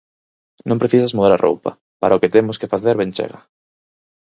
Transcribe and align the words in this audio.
Non 0.69 0.81
precisas 0.81 1.15
mudar 1.17 1.33
a 1.33 1.41
roupa; 1.47 1.71
para 2.01 2.17
o 2.17 2.21
que 2.21 2.33
temos 2.35 2.59
que 2.59 2.71
facer 2.73 2.95
ben 3.01 3.11
chega. 3.17 3.39